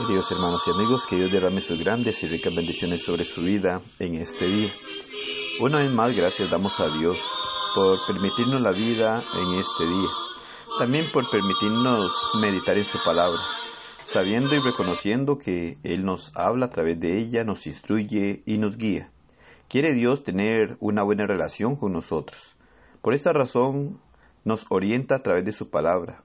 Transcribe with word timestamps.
Queridos 0.00 0.32
hermanos 0.32 0.62
y 0.66 0.70
amigos, 0.70 1.06
que 1.06 1.16
Dios 1.16 1.30
derrame 1.30 1.60
sus 1.60 1.78
grandes 1.78 2.22
y 2.22 2.26
ricas 2.26 2.54
bendiciones 2.54 3.02
sobre 3.02 3.26
su 3.26 3.42
vida 3.42 3.82
en 3.98 4.14
este 4.14 4.46
día. 4.46 4.70
Una 5.60 5.80
vez 5.80 5.92
más, 5.92 6.16
gracias 6.16 6.50
damos 6.50 6.80
a 6.80 6.88
Dios 6.88 7.18
por 7.74 7.98
permitirnos 8.06 8.62
la 8.62 8.70
vida 8.70 9.22
en 9.34 9.58
este 9.58 9.84
día. 9.84 10.08
También 10.78 11.04
por 11.12 11.28
permitirnos 11.30 12.12
meditar 12.40 12.78
en 12.78 12.86
su 12.86 12.96
palabra, 13.04 13.40
sabiendo 14.02 14.54
y 14.54 14.60
reconociendo 14.60 15.36
que 15.36 15.76
Él 15.82 16.06
nos 16.06 16.32
habla 16.34 16.66
a 16.66 16.70
través 16.70 16.98
de 16.98 17.18
ella, 17.18 17.44
nos 17.44 17.66
instruye 17.66 18.42
y 18.46 18.56
nos 18.56 18.78
guía. 18.78 19.10
Quiere 19.68 19.92
Dios 19.92 20.24
tener 20.24 20.78
una 20.80 21.02
buena 21.02 21.26
relación 21.26 21.76
con 21.76 21.92
nosotros. 21.92 22.56
Por 23.02 23.12
esta 23.12 23.34
razón 23.34 24.00
nos 24.44 24.64
orienta 24.70 25.16
a 25.16 25.22
través 25.22 25.44
de 25.44 25.52
su 25.52 25.68
palabra. 25.68 26.22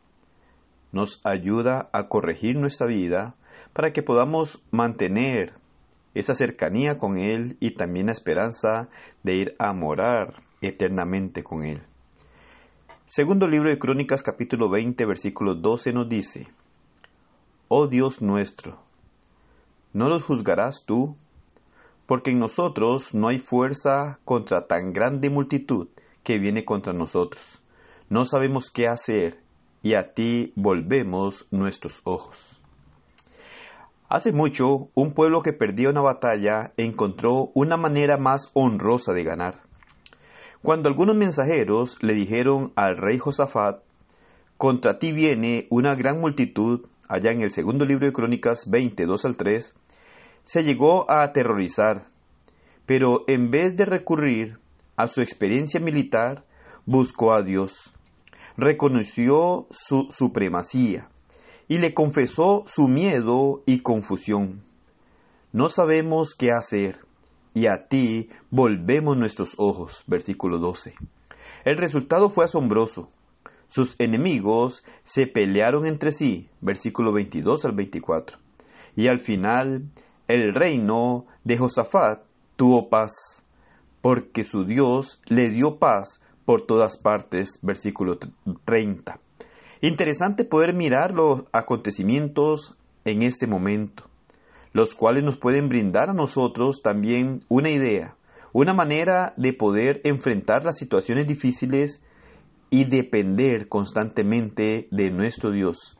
Nos 0.94 1.20
ayuda 1.26 1.90
a 1.92 2.08
corregir 2.08 2.56
nuestra 2.56 2.88
vida 2.88 3.36
para 3.76 3.92
que 3.92 4.02
podamos 4.02 4.64
mantener 4.72 5.52
esa 6.14 6.34
cercanía 6.34 6.98
con 6.98 7.18
Él 7.18 7.58
y 7.60 7.72
también 7.72 8.06
la 8.06 8.14
esperanza 8.14 8.88
de 9.22 9.36
ir 9.36 9.56
a 9.60 9.74
morar 9.74 10.36
eternamente 10.62 11.44
con 11.44 11.66
Él. 11.66 11.82
Segundo 13.06 13.50
libro 13.50 13.70
de 13.70 13.78
Crónicas 13.78 14.24
capítulo 14.24 14.70
20 14.70 15.06
versículo 15.06 15.56
12 15.56 15.92
nos 15.92 16.08
dice, 16.08 16.48
Oh 17.68 17.88
Dios 17.88 18.22
nuestro, 18.22 18.80
¿no 19.92 20.08
los 20.08 20.24
juzgarás 20.24 20.86
tú? 20.86 21.18
Porque 22.06 22.32
en 22.32 22.40
nosotros 22.40 23.14
no 23.14 23.28
hay 23.28 23.40
fuerza 23.40 24.20
contra 24.24 24.68
tan 24.68 24.94
grande 24.94 25.30
multitud 25.30 25.90
que 26.24 26.40
viene 26.40 26.64
contra 26.64 26.94
nosotros. 26.94 27.62
No 28.08 28.24
sabemos 28.24 28.72
qué 28.72 28.88
hacer 28.88 29.42
y 29.84 29.96
a 29.96 30.14
ti 30.14 30.54
volvemos 30.56 31.46
nuestros 31.52 32.00
ojos. 32.06 32.62
Hace 34.16 34.32
mucho, 34.32 34.92
un 34.94 35.12
pueblo 35.14 35.42
que 35.42 35.52
perdía 35.52 35.90
una 35.90 36.00
batalla 36.00 36.72
encontró 36.78 37.52
una 37.54 37.76
manera 37.76 38.16
más 38.16 38.50
honrosa 38.54 39.12
de 39.12 39.26
ganar. 39.26 39.56
Cuando 40.62 40.88
algunos 40.88 41.18
mensajeros 41.18 41.98
le 42.00 42.14
dijeron 42.14 42.72
al 42.78 42.96
rey 42.96 43.18
Josafat, 43.18 43.82
contra 44.56 45.00
ti 45.00 45.12
viene 45.12 45.68
una 45.70 45.96
gran 45.96 46.22
multitud, 46.22 46.86
allá 47.10 47.34
en 47.34 47.42
el 47.42 47.52
segundo 47.52 47.84
libro 47.84 48.06
de 48.08 48.14
Crónicas 48.14 48.70
22 48.70 49.26
al 49.26 49.36
3, 49.36 49.74
se 50.46 50.64
llegó 50.64 51.12
a 51.12 51.22
aterrorizar, 51.22 52.06
pero 52.86 53.26
en 53.28 53.52
vez 53.52 53.76
de 53.76 53.84
recurrir 53.84 54.60
a 54.96 55.08
su 55.08 55.20
experiencia 55.20 55.82
militar, 55.82 56.46
buscó 56.86 57.34
a 57.34 57.44
Dios, 57.44 57.92
reconoció 58.56 59.68
su 59.72 60.08
supremacía 60.10 61.10
y 61.68 61.80
le 61.80 61.94
confesó 61.94 62.64
su 62.66 62.88
miedo 62.88 63.62
y 63.66 63.80
confusión. 63.80 64.62
No 65.52 65.70
sabemos 65.70 66.36
qué 66.36 66.52
hacer, 66.52 67.00
y 67.56 67.68
a 67.68 67.88
ti 67.88 68.30
volvemos 68.52 69.18
nuestros 69.18 69.56
ojos. 69.58 70.04
Versículo 70.06 70.60
12. 70.60 70.94
El 71.64 71.78
resultado 71.78 72.30
fue 72.30 72.46
asombroso. 72.46 73.10
Sus 73.68 73.96
enemigos 73.98 74.84
se 75.04 75.26
pelearon 75.26 75.88
entre 75.88 76.12
sí. 76.12 76.50
Versículo 76.62 77.14
22 77.14 77.66
al 77.66 77.72
24. 77.72 78.38
Y 78.98 79.08
al 79.08 79.20
final, 79.20 79.86
el 80.28 80.54
reino 80.54 81.26
de 81.44 81.58
Josafat 81.58 82.24
tuvo 82.56 82.90
paz, 82.90 83.44
porque 84.02 84.44
su 84.44 84.66
Dios 84.66 85.22
le 85.26 85.50
dio 85.50 85.78
paz 85.78 86.22
por 86.44 86.66
todas 86.66 87.02
partes. 87.02 87.60
Versículo 87.64 88.20
30. 88.66 89.20
Interesante 89.88 90.46
poder 90.46 90.74
mirar 90.74 91.12
los 91.12 91.44
acontecimientos 91.52 92.76
en 93.04 93.22
este 93.22 93.46
momento, 93.46 94.06
los 94.74 94.96
cuales 94.96 95.24
nos 95.24 95.38
pueden 95.38 95.70
brindar 95.70 96.10
a 96.10 96.14
nosotros 96.14 96.82
también 96.82 97.44
una 97.50 97.70
idea, 97.70 98.16
una 98.52 98.74
manera 98.74 99.36
de 99.38 99.54
poder 99.54 100.02
enfrentar 100.04 100.64
las 100.66 100.80
situaciones 100.80 101.28
difíciles 101.28 102.02
y 102.72 102.86
depender 102.86 103.68
constantemente 103.68 104.88
de 104.90 105.12
nuestro 105.12 105.52
Dios. 105.52 105.96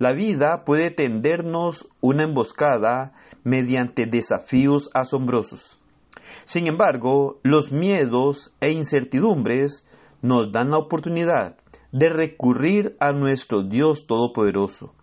La 0.00 0.12
vida 0.12 0.64
puede 0.64 0.90
tendernos 0.90 1.88
una 2.00 2.24
emboscada 2.24 3.12
mediante 3.44 4.04
desafíos 4.04 4.90
asombrosos. 4.94 5.78
Sin 6.44 6.66
embargo, 6.66 7.38
los 7.44 7.70
miedos 7.70 8.52
e 8.60 8.72
incertidumbres 8.72 9.86
nos 10.22 10.50
dan 10.50 10.72
la 10.72 10.78
oportunidad 10.78 11.61
de 11.92 12.08
recurrir 12.08 12.96
a 13.00 13.12
nuestro 13.12 13.62
Dios 13.62 14.06
Todopoderoso. 14.06 14.94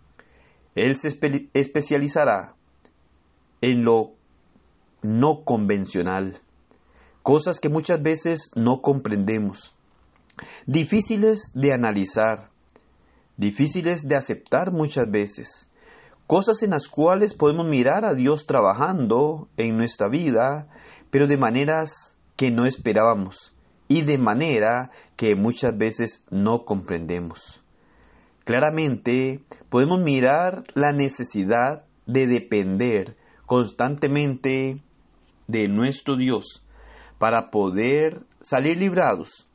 Él 0.76 0.98
se 0.98 1.10
especializará 1.54 2.56
en 3.62 3.84
lo 3.84 4.14
no 5.02 5.44
convencional, 5.44 6.40
cosas 7.22 7.60
que 7.60 7.70
muchas 7.70 8.02
veces 8.02 8.52
no 8.56 8.82
comprendemos, 8.82 9.76
difíciles 10.66 11.52
de 11.54 11.74
analizar, 11.74 12.50
difíciles 13.38 14.08
de 14.08 14.16
aceptar 14.16 14.72
muchas 14.72 15.10
veces, 15.10 15.70
cosas 16.28 16.64
en 16.64 16.72
las 16.72 16.88
cuales 16.88 17.34
podemos 17.34 17.68
mirar 17.68 18.06
a 18.06 18.14
Dios 18.14 18.46
trabajando 18.46 19.48
en 19.58 19.78
nuestra 19.78 20.10
vida, 20.10 20.68
pero 21.12 21.28
de 21.28 21.38
maneras 21.38 22.16
que 22.36 22.52
no 22.52 22.66
esperábamos 22.66 23.54
y 23.90 24.04
de 24.04 24.18
manera 24.18 24.92
que 25.18 25.36
muchas 25.36 25.78
veces 25.78 26.24
no 26.30 26.64
comprendemos. 26.64 27.62
Claramente 28.46 29.44
podemos 29.70 30.00
mirar 30.00 30.64
la 30.76 30.92
necesidad 30.94 31.84
de 32.06 32.28
depender 32.28 33.18
constantemente 33.46 34.82
de 35.48 35.68
nuestro 35.68 36.16
Dios 36.16 36.64
para 37.18 37.50
poder 37.50 38.22
salir 38.42 38.78
librados 38.78 39.48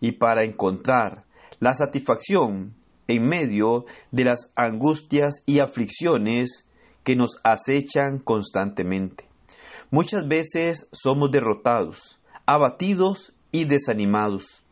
y 0.00 0.12
para 0.12 0.44
encontrar 0.44 1.24
la 1.58 1.74
satisfacción 1.74 2.74
en 3.08 3.28
medio 3.28 3.84
de 4.12 4.24
las 4.24 4.52
angustias 4.54 5.42
y 5.44 5.58
aflicciones 5.58 6.68
que 7.02 7.16
nos 7.16 7.40
acechan 7.42 8.18
constantemente. 8.18 9.28
Muchas 9.90 10.26
veces 10.26 10.88
somos 10.92 11.30
derrotados, 11.32 12.20
abatidos 12.46 13.32
y 13.52 13.66
desanimados. 13.66 14.62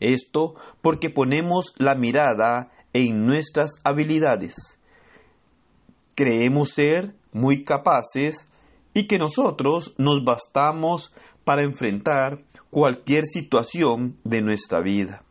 Esto 0.00 0.54
porque 0.80 1.10
ponemos 1.10 1.74
la 1.76 1.94
mirada 1.94 2.70
en 2.92 3.26
nuestras 3.26 3.72
habilidades. 3.84 4.78
Creemos 6.14 6.70
ser 6.70 7.14
muy 7.32 7.62
capaces 7.64 8.46
y 8.94 9.06
que 9.06 9.18
nosotros 9.18 9.94
nos 9.98 10.24
bastamos 10.24 11.14
para 11.44 11.64
enfrentar 11.64 12.42
cualquier 12.70 13.24
situación 13.26 14.16
de 14.24 14.42
nuestra 14.42 14.80
vida. 14.80 15.22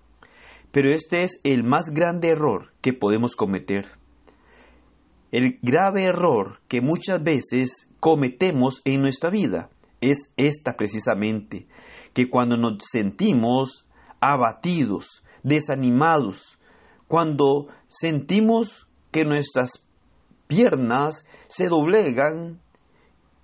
Pero 0.72 0.90
este 0.90 1.24
es 1.24 1.40
el 1.44 1.64
más 1.64 1.90
grande 1.90 2.30
error 2.30 2.72
que 2.82 2.94
podemos 2.94 3.36
cometer. 3.36 3.86
El 5.32 5.60
grave 5.62 6.04
error 6.04 6.60
que 6.68 6.82
muchas 6.82 7.22
veces 7.24 7.88
cometemos 8.00 8.82
en 8.86 9.02
nuestra 9.02 9.30
vida 9.30 9.70
es 10.02 10.32
esta 10.38 10.78
precisamente, 10.78 11.68
que 12.14 12.30
cuando 12.30 12.58
nos 12.58 12.78
sentimos 12.92 13.86
abatidos, 14.20 15.24
desanimados, 15.44 16.58
cuando 17.08 17.68
sentimos 17.88 18.88
que 19.12 19.26
nuestras 19.26 19.86
piernas 20.48 21.26
se 21.48 21.68
doblegan, 21.68 22.60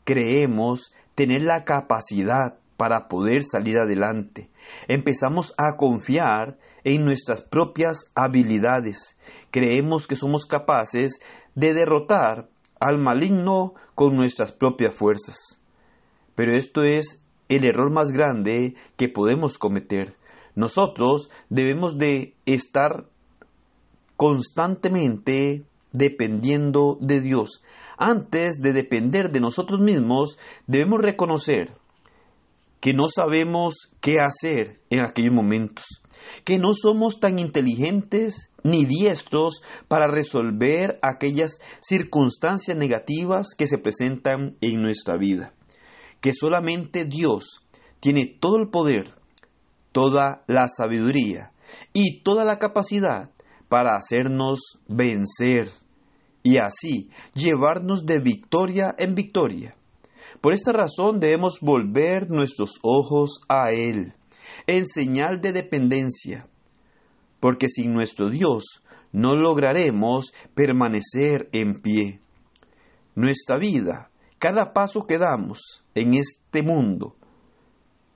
creemos 0.04 0.94
tener 1.16 1.44
la 1.44 1.64
capacidad 1.64 2.60
para 2.78 3.08
poder 3.08 3.44
salir 3.44 3.78
adelante. 3.78 4.50
Empezamos 4.88 5.54
a 5.58 5.78
confiar 5.78 6.58
en 6.84 7.06
nuestras 7.06 7.42
propias 7.42 8.12
habilidades. 8.16 9.16
Creemos 9.52 10.08
que 10.08 10.16
somos 10.16 10.46
capaces 10.46 11.20
de 11.56 11.74
derrotar 11.74 12.50
al 12.80 12.98
maligno 12.98 13.74
con 13.96 14.16
nuestras 14.16 14.52
propias 14.52 14.96
fuerzas. 14.96 15.60
Pero 16.36 16.58
esto 16.58 16.84
es 16.84 17.22
el 17.50 17.66
error 17.66 17.92
más 17.92 18.12
grande 18.12 18.76
que 18.98 19.10
podemos 19.10 19.58
cometer. 19.58 20.16
Nosotros 20.56 21.30
debemos 21.50 21.98
de 21.98 22.36
estar 22.46 23.06
constantemente 24.16 25.66
dependiendo 25.92 26.98
de 27.02 27.22
Dios. 27.22 27.62
Antes 27.98 28.62
de 28.62 28.74
depender 28.74 29.32
de 29.32 29.40
nosotros 29.40 29.80
mismos, 29.80 30.38
debemos 30.68 31.02
reconocer 31.02 31.74
que 32.82 32.94
no 32.94 33.08
sabemos 33.08 33.90
qué 34.00 34.20
hacer 34.20 34.80
en 34.90 35.00
aquellos 35.00 35.34
momentos, 35.34 35.86
que 36.44 36.60
no 36.60 36.74
somos 36.74 37.20
tan 37.20 37.40
inteligentes 37.40 38.50
ni 38.64 38.86
diestros 38.86 39.62
para 39.88 40.08
resolver 40.08 40.98
aquellas 41.02 41.60
circunstancias 41.82 42.78
negativas 42.78 43.56
que 43.58 43.68
se 43.68 43.78
presentan 43.78 44.56
en 44.62 44.82
nuestra 44.82 45.18
vida 45.18 45.54
que 46.26 46.34
solamente 46.34 47.06
Dios 47.06 47.62
tiene 48.00 48.26
todo 48.26 48.58
el 48.58 48.72
poder, 48.72 49.14
toda 49.92 50.44
la 50.48 50.68
sabiduría 50.68 51.52
y 51.94 52.24
toda 52.24 52.44
la 52.46 52.58
capacidad 52.58 53.30
para 53.70 53.96
hacernos 53.96 54.80
vencer 54.88 55.70
y 56.42 56.58
así 56.58 57.12
llevarnos 57.36 58.08
de 58.08 58.18
victoria 58.18 58.96
en 58.98 59.14
victoria. 59.14 59.76
Por 60.42 60.54
esta 60.54 60.72
razón 60.72 61.20
debemos 61.20 61.60
volver 61.62 62.32
nuestros 62.32 62.80
ojos 62.82 63.42
a 63.48 63.72
Él, 63.72 64.16
en 64.66 64.88
señal 64.88 65.42
de 65.42 65.54
dependencia, 65.54 66.48
porque 67.40 67.70
sin 67.70 67.94
nuestro 67.94 68.32
Dios 68.32 68.82
no 69.12 69.36
lograremos 69.36 70.34
permanecer 70.56 71.50
en 71.52 71.82
pie. 71.82 72.20
Nuestra 73.14 73.60
vida, 73.60 74.10
cada 74.48 74.74
paso 74.74 75.08
que 75.08 75.18
damos 75.18 75.82
en 75.96 76.14
este 76.14 76.62
mundo, 76.62 77.16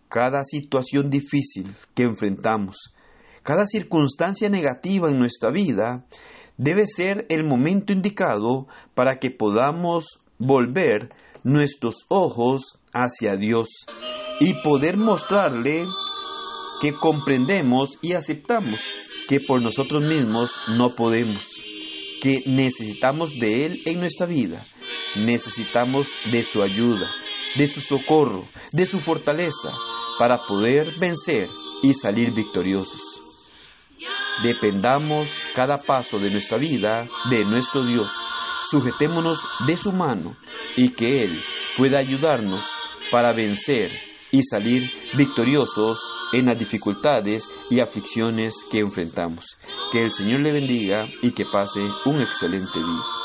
cada 0.09 0.43
situación 0.43 1.09
difícil 1.09 1.73
que 1.95 2.03
enfrentamos, 2.03 2.93
cada 3.41 3.65
circunstancia 3.65 4.47
negativa 4.47 5.09
en 5.09 5.17
nuestra 5.17 5.49
vida, 5.49 6.05
debe 6.55 6.85
ser 6.85 7.25
el 7.29 7.47
momento 7.47 7.93
indicado 7.93 8.67
para 8.93 9.17
que 9.17 9.31
podamos 9.31 10.19
volver 10.37 11.09
nuestros 11.43 12.05
ojos 12.09 12.77
hacia 12.93 13.35
Dios 13.35 13.69
y 14.39 14.53
poder 14.61 14.97
mostrarle 14.97 15.87
que 16.79 16.93
comprendemos 16.93 17.97
y 18.03 18.13
aceptamos 18.13 18.81
que 19.27 19.39
por 19.39 19.63
nosotros 19.63 20.05
mismos 20.05 20.51
no 20.77 20.89
podemos, 20.95 21.47
que 22.21 22.43
necesitamos 22.45 23.31
de 23.39 23.65
Él 23.65 23.81
en 23.87 23.99
nuestra 23.99 24.27
vida, 24.27 24.67
necesitamos 25.15 26.07
de 26.31 26.44
su 26.44 26.61
ayuda, 26.61 27.09
de 27.56 27.67
su 27.67 27.81
socorro, 27.81 28.47
de 28.73 28.85
su 28.85 29.00
fortaleza, 29.00 29.71
para 30.17 30.45
poder 30.45 30.94
vencer 31.00 31.47
y 31.81 31.94
salir 31.94 32.33
victoriosos. 32.33 33.19
Dependamos 34.44 35.41
cada 35.53 35.77
paso 35.77 36.17
de 36.17 36.31
nuestra 36.31 36.57
vida 36.57 37.07
de 37.29 37.44
nuestro 37.44 37.83
Dios. 37.85 38.11
Sujetémonos 38.69 39.44
de 39.67 39.75
su 39.75 39.91
mano 39.91 40.38
y 40.75 40.89
que 40.89 41.21
Él 41.23 41.41
pueda 41.77 41.97
ayudarnos 42.00 42.65
para 43.12 43.33
vencer 43.33 43.91
y 44.31 44.44
salir 44.44 44.89
victoriosos 45.17 46.00
en 46.31 46.45
las 46.45 46.57
dificultades 46.57 47.50
y 47.69 47.81
aflicciones 47.81 48.65
que 48.69 48.79
enfrentamos. 48.79 49.57
Que 49.91 50.03
el 50.03 50.12
Señor 50.12 50.41
le 50.41 50.51
bendiga 50.51 51.05
y 51.21 51.31
que 51.31 51.45
pase 51.45 51.81
un 52.05 52.21
excelente 52.21 52.79
día. 52.79 53.19